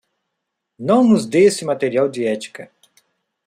Não 0.79 1.03
nos 1.03 1.27
dê 1.27 1.41
esse 1.43 1.63
material 1.63 2.09
de 2.09 2.25
ética. 2.25 2.71